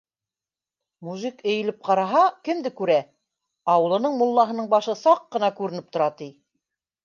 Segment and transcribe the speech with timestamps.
[1.07, 2.97] Мужик эйелеп ҡараһа, кемде күрә-
[3.77, 6.33] ауылының муллаһының башы саҡ ҡына күренеп тора, ти.